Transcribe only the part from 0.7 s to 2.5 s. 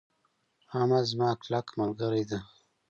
احمد زما کلک ملګری ده.